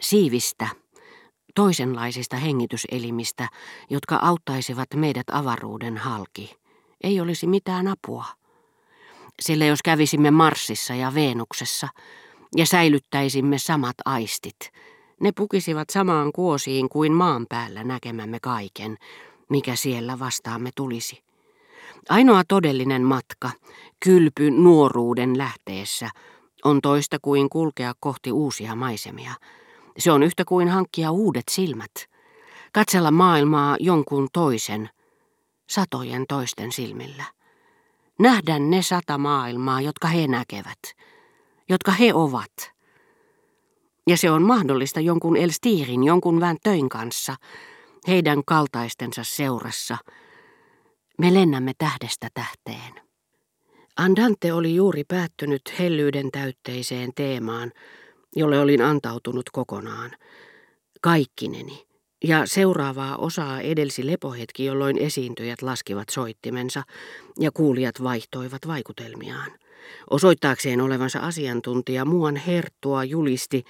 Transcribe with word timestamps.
Siivistä, 0.00 0.68
toisenlaisista 1.54 2.36
hengityselimistä, 2.36 3.48
jotka 3.90 4.16
auttaisivat 4.16 4.88
meidät 4.94 5.26
avaruuden 5.32 5.96
halki. 5.96 6.56
Ei 7.04 7.20
olisi 7.20 7.46
mitään 7.46 7.88
apua. 7.88 8.24
Sillä 9.40 9.64
jos 9.64 9.82
kävisimme 9.82 10.30
Marsissa 10.30 10.94
ja 10.94 11.14
Veenuksessa 11.14 11.88
ja 12.56 12.66
säilyttäisimme 12.66 13.58
samat 13.58 13.96
aistit, 14.04 14.70
ne 15.20 15.32
pukisivat 15.32 15.90
samaan 15.90 16.32
kuosiin 16.32 16.88
kuin 16.88 17.12
maan 17.12 17.46
päällä 17.48 17.84
näkemämme 17.84 18.38
kaiken, 18.42 18.96
mikä 19.48 19.76
siellä 19.76 20.18
vastaamme 20.18 20.70
tulisi. 20.76 21.22
Ainoa 22.08 22.42
todellinen 22.48 23.02
matka, 23.02 23.50
kylpy 24.04 24.50
nuoruuden 24.50 25.38
lähteessä, 25.38 26.10
on 26.64 26.80
toista 26.80 27.18
kuin 27.22 27.50
kulkea 27.50 27.92
kohti 28.00 28.32
uusia 28.32 28.74
maisemia. 28.74 29.34
Se 29.98 30.12
on 30.12 30.22
yhtä 30.22 30.44
kuin 30.44 30.68
hankkia 30.68 31.10
uudet 31.10 31.44
silmät, 31.50 31.92
katsella 32.72 33.10
maailmaa 33.10 33.76
jonkun 33.80 34.28
toisen, 34.32 34.90
satojen 35.70 36.24
toisten 36.28 36.72
silmillä. 36.72 37.24
Nähdä 38.18 38.58
ne 38.58 38.82
sata 38.82 39.18
maailmaa, 39.18 39.80
jotka 39.80 40.08
he 40.08 40.26
näkevät, 40.26 40.78
jotka 41.68 41.92
he 41.92 42.14
ovat. 42.14 42.72
Ja 44.06 44.16
se 44.16 44.30
on 44.30 44.42
mahdollista 44.42 45.00
jonkun 45.00 45.36
Elstirin, 45.36 46.04
jonkun 46.04 46.40
Väntöin 46.40 46.88
kanssa, 46.88 47.36
heidän 48.08 48.42
kaltaistensa 48.46 49.24
seurassa. 49.24 49.96
Me 51.18 51.34
lennämme 51.34 51.72
tähdestä 51.78 52.28
tähteen. 52.34 53.00
Andante 53.96 54.52
oli 54.52 54.74
juuri 54.74 55.04
päättynyt 55.04 55.62
hellyyden 55.78 56.30
täytteiseen 56.30 57.10
teemaan, 57.14 57.72
jolle 58.36 58.60
olin 58.60 58.82
antautunut 58.82 59.50
kokonaan. 59.50 60.10
Kaikkineni. 61.00 61.86
Ja 62.24 62.46
seuraavaa 62.46 63.16
osaa 63.16 63.60
edelsi 63.60 64.06
lepohetki, 64.06 64.64
jolloin 64.64 64.98
esiintyjät 64.98 65.62
laskivat 65.62 66.08
soittimensa 66.08 66.82
ja 67.38 67.50
kuulijat 67.52 68.02
vaihtoivat 68.02 68.66
vaikutelmiaan. 68.66 69.50
Osoittaakseen 70.10 70.80
olevansa 70.80 71.18
asiantuntija 71.18 72.04
muuan 72.04 72.36
herttua 72.36 73.04
julisti, 73.04 73.64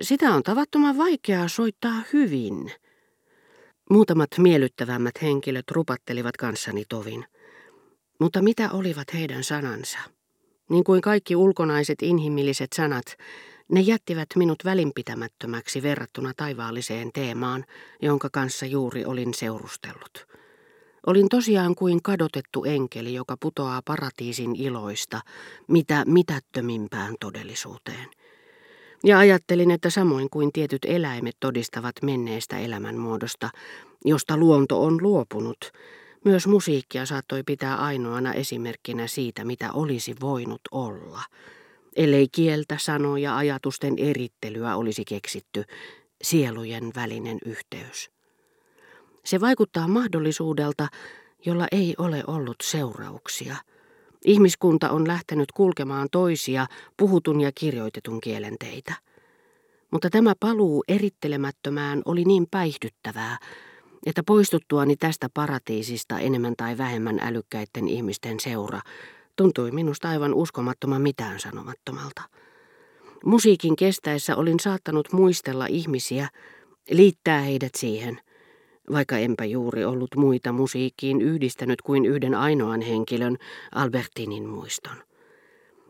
sitä 0.00 0.34
on 0.34 0.42
tavattoman 0.42 0.98
vaikeaa 0.98 1.48
soittaa 1.48 2.02
hyvin. 2.12 2.72
Muutamat 3.90 4.30
miellyttävämmät 4.38 5.22
henkilöt 5.22 5.70
rupattelivat 5.70 6.36
kanssani 6.36 6.84
tovin. 6.88 7.24
Mutta 8.20 8.42
mitä 8.42 8.70
olivat 8.70 9.14
heidän 9.14 9.44
sanansa? 9.44 9.98
Niin 10.70 10.84
kuin 10.84 11.00
kaikki 11.00 11.36
ulkonaiset 11.36 12.02
inhimilliset 12.02 12.72
sanat, 12.72 13.04
ne 13.72 13.80
jättivät 13.80 14.28
minut 14.36 14.64
välinpitämättömäksi 14.64 15.82
verrattuna 15.82 16.32
taivaalliseen 16.36 17.10
teemaan, 17.14 17.64
jonka 18.02 18.28
kanssa 18.32 18.66
juuri 18.66 19.04
olin 19.04 19.34
seurustellut. 19.34 20.26
Olin 21.06 21.28
tosiaan 21.28 21.74
kuin 21.74 22.02
kadotettu 22.02 22.64
enkeli, 22.64 23.14
joka 23.14 23.36
putoaa 23.40 23.82
paratiisin 23.84 24.56
iloista, 24.56 25.20
mitä 25.68 26.04
mitättömimpään 26.06 27.14
todellisuuteen. 27.20 28.08
Ja 29.04 29.18
ajattelin, 29.18 29.70
että 29.70 29.90
samoin 29.90 30.30
kuin 30.30 30.52
tietyt 30.52 30.84
eläimet 30.84 31.36
todistavat 31.40 31.94
menneestä 32.02 32.58
elämänmuodosta, 32.58 33.50
josta 34.04 34.36
luonto 34.36 34.82
on 34.82 35.02
luopunut, 35.02 35.72
myös 36.24 36.46
musiikkia 36.46 37.06
saattoi 37.06 37.42
pitää 37.42 37.76
ainoana 37.76 38.32
esimerkkinä 38.32 39.06
siitä, 39.06 39.44
mitä 39.44 39.72
olisi 39.72 40.14
voinut 40.20 40.60
olla. 40.70 41.22
Ellei 41.96 42.28
kieltä, 42.32 42.76
sanoja, 42.80 43.36
ajatusten 43.36 43.94
erittelyä 43.98 44.76
olisi 44.76 45.04
keksitty, 45.04 45.64
sielujen 46.22 46.92
välinen 46.96 47.38
yhteys. 47.46 48.10
Se 49.24 49.40
vaikuttaa 49.40 49.88
mahdollisuudelta, 49.88 50.88
jolla 51.46 51.66
ei 51.72 51.94
ole 51.98 52.24
ollut 52.26 52.56
seurauksia. 52.62 53.56
Ihmiskunta 54.24 54.90
on 54.90 55.08
lähtenyt 55.08 55.52
kulkemaan 55.52 56.08
toisia 56.12 56.66
puhutun 56.96 57.40
ja 57.40 57.50
kirjoitetun 57.54 58.20
kielen 58.20 58.56
teitä. 58.58 58.94
Mutta 59.90 60.10
tämä 60.10 60.32
paluu 60.40 60.84
erittelemättömään 60.88 62.02
oli 62.04 62.24
niin 62.24 62.46
päihdyttävää, 62.50 63.38
että 64.06 64.22
poistuttuani 64.26 64.96
tästä 64.96 65.28
paratiisista 65.34 66.18
enemmän 66.18 66.54
tai 66.56 66.78
vähemmän 66.78 67.18
älykkäiden 67.22 67.88
ihmisten 67.88 68.40
seura 68.40 68.80
tuntui 69.36 69.70
minusta 69.70 70.08
aivan 70.08 70.34
uskomattoman 70.34 71.02
mitään 71.02 71.40
sanomattomalta. 71.40 72.22
Musiikin 73.24 73.76
kestäessä 73.76 74.36
olin 74.36 74.60
saattanut 74.60 75.12
muistella 75.12 75.66
ihmisiä, 75.66 76.28
liittää 76.90 77.40
heidät 77.40 77.74
siihen, 77.74 78.20
vaikka 78.92 79.18
enpä 79.18 79.44
juuri 79.44 79.84
ollut 79.84 80.16
muita 80.16 80.52
musiikkiin 80.52 81.20
yhdistänyt 81.22 81.82
kuin 81.82 82.04
yhden 82.04 82.34
ainoan 82.34 82.80
henkilön, 82.80 83.36
Albertinin 83.74 84.46
muiston. 84.46 84.96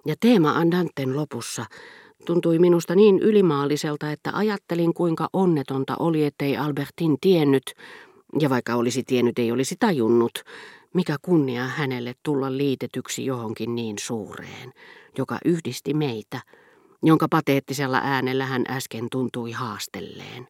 Ja 0.06 0.14
teema 0.20 0.50
Andanten 0.50 1.16
lopussa 1.16 1.66
tuntui 2.26 2.58
minusta 2.58 2.94
niin 2.94 3.18
ylimaalliselta, 3.18 4.12
että 4.12 4.30
ajattelin 4.34 4.94
kuinka 4.94 5.28
onnetonta 5.32 5.96
oli, 5.98 6.24
ettei 6.24 6.56
Albertin 6.56 7.16
tiennyt, 7.20 7.62
ja 8.40 8.50
vaikka 8.50 8.74
olisi 8.74 9.02
tiennyt, 9.02 9.38
ei 9.38 9.52
olisi 9.52 9.76
tajunnut, 9.78 10.32
mikä 10.94 11.16
kunnia 11.22 11.66
hänelle 11.66 12.14
tulla 12.22 12.56
liitetyksi 12.56 13.26
johonkin 13.26 13.74
niin 13.74 13.98
suureen, 13.98 14.72
joka 15.18 15.38
yhdisti 15.44 15.94
meitä, 15.94 16.40
jonka 17.02 17.26
pateettisella 17.30 18.00
äänellä 18.04 18.46
hän 18.46 18.64
äsken 18.68 19.06
tuntui 19.10 19.52
haastelleen. 19.52 20.48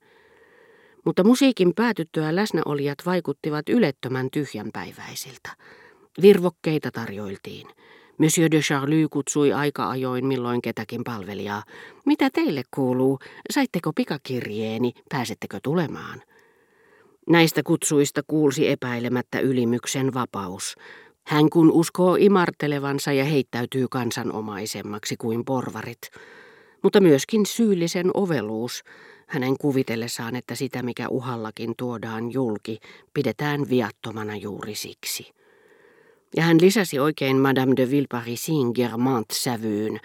Mutta 1.04 1.24
musiikin 1.24 1.74
päätyttyä 1.74 2.36
läsnäolijat 2.36 2.98
vaikuttivat 3.06 3.68
ylettömän 3.68 4.28
tyhjänpäiväisiltä. 4.32 5.56
Virvokkeita 6.22 6.90
tarjoiltiin. 6.90 7.68
Monsieur 8.18 8.50
de 8.50 8.60
Charlie 8.60 9.06
kutsui 9.10 9.52
aika 9.52 9.90
ajoin 9.90 10.26
milloin 10.26 10.62
ketäkin 10.62 11.04
palvelijaa. 11.04 11.62
Mitä 12.06 12.30
teille 12.30 12.62
kuuluu? 12.74 13.18
Saitteko 13.50 13.92
pikakirjeeni? 13.92 14.92
Pääsettekö 15.08 15.60
tulemaan? 15.62 16.22
Näistä 17.28 17.62
kutsuista 17.62 18.22
kuulsi 18.26 18.68
epäilemättä 18.68 19.40
ylimyksen 19.40 20.14
vapaus. 20.14 20.74
Hän 21.26 21.50
kun 21.50 21.72
uskoo 21.72 22.16
imartelevansa 22.16 23.12
ja 23.12 23.24
heittäytyy 23.24 23.88
kansanomaisemmaksi 23.88 25.16
kuin 25.16 25.44
porvarit. 25.44 26.10
Mutta 26.82 27.00
myöskin 27.00 27.46
syyllisen 27.46 28.10
oveluus, 28.14 28.84
hänen 29.26 29.56
kuvitellessaan, 29.60 30.36
että 30.36 30.54
sitä 30.54 30.82
mikä 30.82 31.08
uhallakin 31.08 31.74
tuodaan 31.78 32.32
julki, 32.32 32.78
pidetään 33.14 33.68
viattomana 33.68 34.36
juuri 34.36 34.74
siksi. 34.74 35.32
Ja 36.36 36.42
hän 36.42 36.60
lisäsi 36.60 36.98
oikein 36.98 37.36
Madame 37.36 37.72
de 37.76 37.90
Villeparisin 37.90 38.70
Germant-sävyyn. 38.74 40.00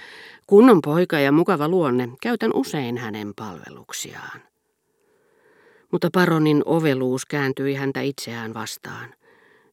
Kunnon 0.48 0.82
poika 0.82 1.20
ja 1.20 1.32
mukava 1.32 1.68
luonne, 1.68 2.10
käytän 2.22 2.52
usein 2.54 2.98
hänen 2.98 3.34
palveluksiaan. 3.36 4.42
Mutta 5.92 6.10
paronin 6.14 6.62
oveluus 6.66 7.26
kääntyi 7.26 7.74
häntä 7.74 8.02
itseään 8.02 8.54
vastaan, 8.54 9.16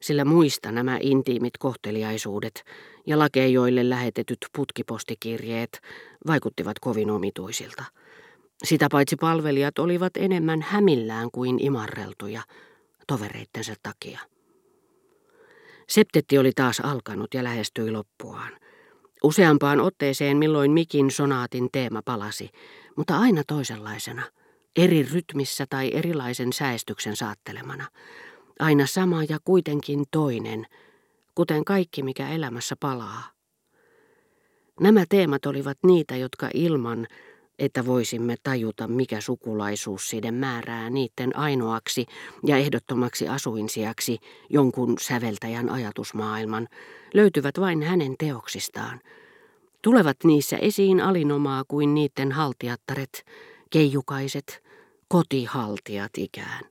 sillä 0.03 0.25
muista 0.25 0.73
nämä 0.73 0.99
intiimit 1.01 1.59
kohteliaisuudet 1.59 2.65
ja 3.07 3.19
lakeijoille 3.19 3.91
lähetetyt 3.91 4.39
putkipostikirjeet 4.57 5.81
vaikuttivat 6.27 6.79
kovin 6.79 7.11
omituisilta. 7.11 7.85
Sitä 8.65 8.87
paitsi 8.91 9.17
palvelijat 9.17 9.79
olivat 9.79 10.17
enemmän 10.17 10.63
hämillään 10.63 11.31
kuin 11.31 11.65
imarreltuja 11.65 12.43
tovereittensa 13.07 13.75
takia. 13.83 14.21
Septetti 15.89 16.39
oli 16.39 16.53
taas 16.53 16.81
alkanut 16.81 17.35
ja 17.35 17.45
lähestyi 17.45 17.91
loppuaan. 17.91 18.53
Useampaan 19.23 19.81
otteeseen 19.81 20.37
milloin 20.37 20.71
mikin 20.71 21.11
sonaatin 21.11 21.69
teema 21.73 22.03
palasi, 22.05 22.51
mutta 22.97 23.19
aina 23.19 23.43
toisenlaisena– 23.47 24.23
eri 24.77 25.03
rytmissä 25.03 25.67
tai 25.71 25.91
erilaisen 25.95 26.53
säästyksen 26.53 27.17
saattelemana. 27.17 27.89
Aina 28.59 28.87
sama 28.87 29.25
ja 29.25 29.39
kuitenkin 29.45 30.05
toinen, 30.11 30.67
kuten 31.35 31.65
kaikki 31.65 32.03
mikä 32.03 32.29
elämässä 32.29 32.77
palaa. 32.81 33.23
Nämä 34.81 35.05
teemat 35.09 35.47
olivat 35.47 35.79
niitä, 35.87 36.17
jotka 36.17 36.51
ilman, 36.55 37.07
että 37.59 37.87
voisimme 37.87 38.37
tajuta, 38.43 38.89
mikä 38.89 39.21
sukulaisuus 39.21 40.09
siden 40.09 40.35
määrää 40.35 40.91
niiden 40.91 41.37
ainoaksi 41.37 42.07
ja 42.47 42.57
ehdottomaksi 42.57 43.29
asuinsiaksi 43.29 44.19
jonkun 44.51 44.95
säveltäjän 45.01 45.71
ajatusmaailman, 45.71 46.69
löytyvät 47.15 47.61
vain 47.61 47.83
hänen 47.83 48.15
teoksistaan. 48.19 49.01
Tulevat 49.83 50.17
niissä 50.25 50.57
esiin 50.57 51.01
alinomaa 51.01 51.65
kuin 51.69 51.95
niiden 51.95 52.33
haltiattaret, 52.33 53.25
keijukaiset, 53.71 54.64
kotihaltijat 55.15 56.11
ikään. 56.19 56.65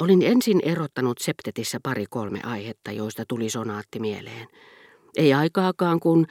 Olin 0.00 0.22
ensin 0.22 0.60
erottanut 0.64 1.18
septetissä 1.18 1.78
pari 1.82 2.04
kolme 2.10 2.40
aihetta, 2.42 2.92
joista 2.92 3.24
tuli 3.28 3.50
sonaatti 3.50 4.00
mieleen. 4.00 4.48
Ei 5.16 5.34
aikaakaan, 5.34 6.00
kun 6.00 6.26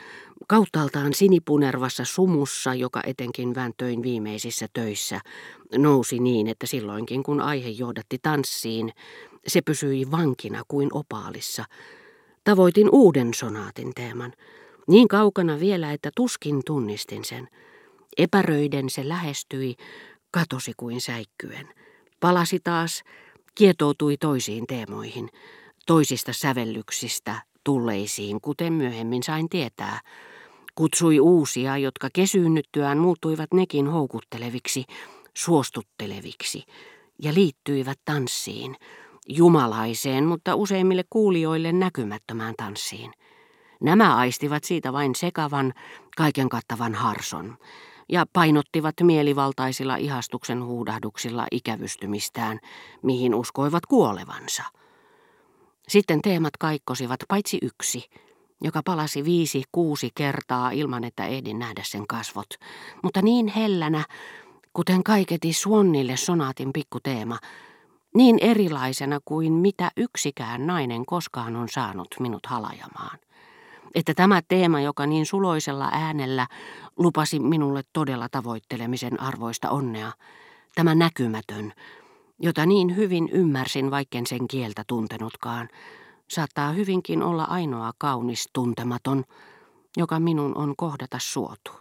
kauttaaltaan 0.48 1.14
sinipunervassa 1.14 2.06
sumussa, 2.06 2.74
joka 2.74 3.02
etenkin 3.06 3.56
vääntöin 3.56 4.04
viimeisissä 4.04 4.68
töissä, 4.74 5.20
nousi 5.78 6.20
niin, 6.20 6.48
että 6.48 6.68
silloinkin 6.68 7.24
kun 7.24 7.42
aihe 7.42 7.70
johdatti 7.70 8.18
tanssiin, 8.22 8.92
se 9.48 9.62
pysyi 9.62 10.12
vankina 10.12 10.64
kuin 10.68 10.90
opaalissa. 10.94 11.66
Tavoitin 12.44 12.90
uuden 12.92 13.34
sonaatin 13.34 13.92
teeman, 13.96 14.34
niin 14.88 15.08
kaukana 15.08 15.60
vielä, 15.60 15.94
että 15.94 16.10
tuskin 16.16 16.62
tunnistin 16.66 17.26
sen. 17.26 17.48
Epäröiden 18.18 18.90
se 18.90 19.08
lähestyi, 19.08 19.76
katosi 20.40 20.74
kuin 20.78 21.02
säikkyen. 21.02 21.68
Palasi 22.20 22.60
taas, 22.64 23.04
kietoutui 23.56 24.18
toisiin 24.18 24.68
teemoihin, 24.68 25.30
toisista 25.88 26.34
sävellyksistä 26.34 27.42
tulleisiin, 27.64 28.42
kuten 28.42 28.74
myöhemmin 28.74 29.24
sain 29.24 29.50
tietää. 29.50 30.00
Kutsui 30.76 31.20
uusia, 31.20 31.78
jotka 31.78 32.10
kesyynnyttyään 32.14 32.98
muuttuivat 32.98 33.54
nekin 33.54 33.88
houkutteleviksi, 33.88 34.84
suostutteleviksi, 35.34 36.64
ja 37.22 37.34
liittyivät 37.34 38.00
tanssiin, 38.06 38.76
jumalaiseen, 39.30 40.26
mutta 40.26 40.56
useimmille 40.56 41.04
kuulijoille 41.10 41.72
näkymättömään 41.72 42.54
tanssiin. 42.58 43.12
Nämä 43.82 44.16
aistivat 44.16 44.64
siitä 44.64 44.94
vain 44.94 45.16
sekavan, 45.16 45.74
kaiken 46.18 46.50
kattavan 46.50 46.96
harson, 46.96 47.58
ja 48.10 48.26
painottivat 48.34 48.96
mielivaltaisilla 49.02 49.96
ihastuksen 49.96 50.64
huudahduksilla 50.64 51.48
ikävystymistään, 51.52 52.60
mihin 53.04 53.36
uskoivat 53.36 53.86
kuolevansa. 53.86 54.64
Sitten 55.88 56.22
teemat 56.22 56.58
kaikkosivat 56.60 57.20
paitsi 57.28 57.58
yksi, 57.62 58.10
joka 58.62 58.82
palasi 58.86 59.24
viisi, 59.24 59.64
kuusi 59.72 60.10
kertaa 60.16 60.72
ilman, 60.72 61.04
että 61.04 61.26
ehdin 61.26 61.60
nähdä 61.60 61.82
sen 61.86 62.08
kasvot, 62.08 62.50
mutta 63.04 63.22
niin 63.22 63.48
hellänä, 63.48 64.06
kuten 64.74 65.04
kaiketi 65.04 65.54
Suonnille 65.54 66.18
sonaatin 66.18 66.74
pikkuteema, 66.74 67.40
niin 68.16 68.38
erilaisena 68.42 69.20
kuin 69.26 69.54
mitä 69.54 69.92
yksikään 69.98 70.68
nainen 70.68 71.06
koskaan 71.06 71.56
on 71.56 71.70
saanut 71.70 72.08
minut 72.20 72.46
halajamaan. 72.46 73.20
Että 73.98 74.14
tämä 74.14 74.42
teema, 74.48 74.82
joka 74.82 75.06
niin 75.06 75.26
suloisella 75.26 75.90
äänellä 75.92 76.48
lupasi 76.98 77.40
minulle 77.40 77.82
todella 77.94 78.30
tavoittelemisen 78.30 79.22
arvoista 79.22 79.70
onnea, 79.70 80.12
tämä 80.76 80.96
näkymätön, 80.96 81.74
jota 82.40 82.66
niin 82.66 82.96
hyvin 82.96 83.30
ymmärsin, 83.30 83.92
vaikken 83.92 84.28
sen 84.28 84.48
kieltä 84.48 84.84
tuntenutkaan, 84.88 85.70
saattaa 86.28 86.72
hyvinkin 86.72 87.24
olla 87.24 87.44
ainoa 87.44 87.92
kaunis 87.98 88.50
tuntematon, 88.54 89.24
joka 89.98 90.20
minun 90.20 90.58
on 90.58 90.74
kohdata 90.76 91.18
suotu. 91.22 91.72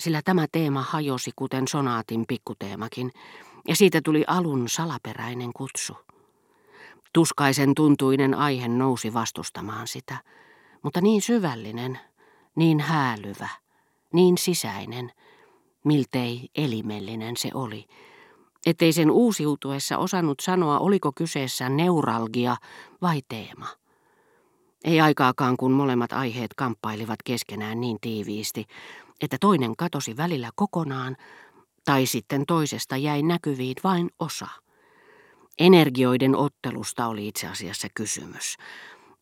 Sillä 0.00 0.22
tämä 0.24 0.46
teema 0.52 0.82
hajosi 0.82 1.30
kuten 1.36 1.68
sonaatin 1.68 2.24
pikkuteemakin, 2.28 3.10
ja 3.68 3.76
siitä 3.76 4.00
tuli 4.04 4.24
alun 4.26 4.68
salaperäinen 4.68 5.52
kutsu. 5.52 5.96
Tuskaisen 7.12 7.74
tuntuinen 7.74 8.34
aihe 8.34 8.68
nousi 8.68 9.14
vastustamaan 9.14 9.86
sitä, 9.86 10.18
mutta 10.84 11.00
niin 11.00 11.22
syvällinen, 11.22 11.98
niin 12.56 12.80
häälyvä, 12.80 13.48
niin 14.12 14.38
sisäinen, 14.38 15.12
miltei 15.84 16.48
elimellinen 16.54 17.36
se 17.36 17.50
oli, 17.54 17.86
ettei 18.66 18.92
sen 18.92 19.10
uusiutuessa 19.10 19.98
osannut 19.98 20.40
sanoa, 20.40 20.78
oliko 20.78 21.12
kyseessä 21.12 21.68
neuralgia 21.68 22.56
vai 23.02 23.20
teema. 23.28 23.66
Ei 24.84 25.00
aikaakaan, 25.00 25.56
kun 25.56 25.72
molemmat 25.72 26.12
aiheet 26.12 26.54
kamppailivat 26.54 27.18
keskenään 27.24 27.80
niin 27.80 27.98
tiiviisti, 28.00 28.66
että 29.20 29.36
toinen 29.40 29.76
katosi 29.76 30.16
välillä 30.16 30.50
kokonaan, 30.54 31.16
tai 31.84 32.06
sitten 32.06 32.46
toisesta 32.46 32.96
jäi 32.96 33.22
näkyviin 33.22 33.76
vain 33.84 34.10
osa. 34.18 34.48
Energioiden 35.58 36.36
ottelusta 36.36 37.06
oli 37.06 37.28
itse 37.28 37.46
asiassa 37.46 37.88
kysymys, 37.94 38.56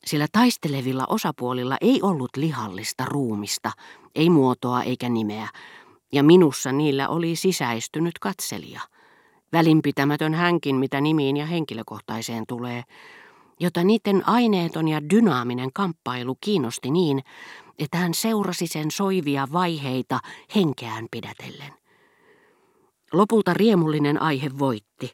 sillä 0.07 0.27
taistelevilla 0.33 1.07
osapuolilla 1.09 1.77
ei 1.81 2.03
ollut 2.03 2.31
lihallista 2.37 3.05
ruumista, 3.05 3.73
ei 4.15 4.31
muotoa 4.31 4.83
eikä 4.83 5.09
nimeä, 5.09 5.49
ja 6.13 6.23
minussa 6.23 6.73
niillä 6.73 7.09
oli 7.09 7.37
sisäistynyt 7.37 8.19
katselija– 8.19 8.81
välinpitämätön 9.53 10.35
hänkin, 10.35 10.77
mitä 10.77 11.01
nimiin 11.01 11.37
ja 11.37 11.47
henkilökohtaiseen 11.47 12.45
tulee, 12.49 12.83
jota 13.61 13.85
niiden 13.85 14.29
aineeton 14.29 14.89
ja 14.89 15.11
dynaaminen 15.11 15.73
kamppailu 15.75 16.37
kiinnosti 16.41 16.91
niin, 16.91 17.23
että 17.79 17.99
hän 17.99 18.15
seurasi 18.15 18.67
sen 18.67 18.91
soivia 18.91 19.49
vaiheita 19.53 20.21
henkeään 20.55 21.07
pidätellen. 21.11 21.73
Lopulta 23.13 23.55
riemullinen 23.55 24.23
aihe 24.23 24.51
voitti. 24.59 25.11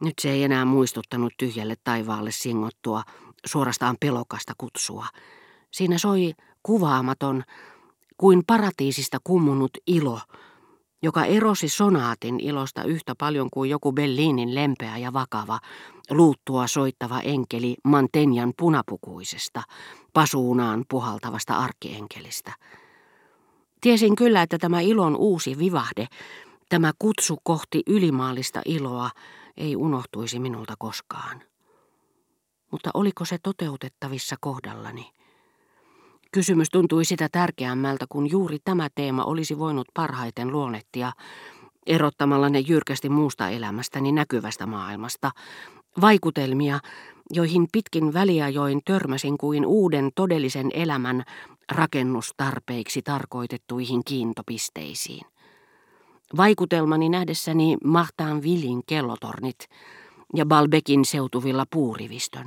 Nyt 0.00 0.14
se 0.20 0.30
ei 0.30 0.44
enää 0.44 0.64
muistuttanut 0.64 1.32
tyhjälle 1.38 1.74
taivaalle 1.84 2.30
singottua, 2.32 3.02
suorastaan 3.46 3.96
pelokasta 4.00 4.52
kutsua. 4.58 5.06
Siinä 5.70 5.98
soi 5.98 6.32
kuvaamaton, 6.62 7.44
kuin 8.16 8.42
paratiisista 8.46 9.18
kummunut 9.24 9.70
ilo, 9.86 10.20
joka 11.02 11.24
erosi 11.24 11.68
sonaatin 11.68 12.40
ilosta 12.40 12.84
yhtä 12.84 13.14
paljon 13.18 13.48
kuin 13.52 13.70
joku 13.70 13.92
Bellinin 13.92 14.54
lempeä 14.54 14.98
ja 14.98 15.12
vakava, 15.12 15.60
luuttua 16.10 16.66
soittava 16.66 17.20
enkeli 17.20 17.76
Mantenjan 17.84 18.52
punapukuisesta, 18.56 19.62
pasuunaan 20.12 20.84
puhaltavasta 20.90 21.56
arkienkelistä. 21.58 22.52
Tiesin 23.80 24.16
kyllä, 24.16 24.42
että 24.42 24.58
tämä 24.58 24.80
ilon 24.80 25.16
uusi 25.16 25.58
vivahde, 25.58 26.06
tämä 26.68 26.92
kutsu 26.98 27.36
kohti 27.42 27.82
ylimaallista 27.86 28.62
iloa, 28.64 29.10
ei 29.56 29.76
unohtuisi 29.76 30.38
minulta 30.38 30.74
koskaan. 30.78 31.42
Mutta 32.70 32.90
oliko 32.94 33.24
se 33.24 33.38
toteutettavissa 33.42 34.36
kohdallani? 34.40 35.10
Kysymys 36.32 36.70
tuntui 36.70 37.04
sitä 37.04 37.28
tärkeämmältä, 37.32 38.06
kun 38.08 38.30
juuri 38.30 38.58
tämä 38.64 38.88
teema 38.94 39.24
olisi 39.24 39.58
voinut 39.58 39.88
parhaiten 39.94 40.52
luonnettia, 40.52 41.12
erottamalla 41.86 42.48
ne 42.48 42.58
jyrkästi 42.58 43.08
muusta 43.08 43.48
elämästäni 43.48 44.12
näkyvästä 44.12 44.66
maailmasta, 44.66 45.30
vaikutelmia, 46.00 46.80
joihin 47.30 47.66
pitkin 47.72 48.12
väliajoin 48.12 48.80
törmäsin 48.84 49.38
kuin 49.38 49.66
uuden 49.66 50.10
todellisen 50.14 50.70
elämän 50.74 51.24
rakennustarpeiksi 51.72 53.02
tarkoitettuihin 53.02 54.04
kiintopisteisiin. 54.04 55.26
Vaikutelmani 56.36 57.08
nähdessäni 57.08 57.76
mahtaan 57.84 58.42
vilin 58.42 58.82
kellotornit 58.86 59.68
ja 60.34 60.46
Balbekin 60.46 61.04
seutuvilla 61.04 61.66
puurivistön. 61.70 62.46